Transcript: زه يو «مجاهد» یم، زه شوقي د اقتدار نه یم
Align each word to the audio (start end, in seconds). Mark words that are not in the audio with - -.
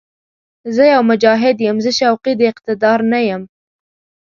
زه 0.75 0.83
يو 0.93 1.01
«مجاهد» 1.11 1.57
یم، 1.67 1.77
زه 1.85 1.91
شوقي 1.99 2.33
د 2.37 2.41
اقتدار 2.51 2.99
نه 3.11 3.19
یم 3.29 3.43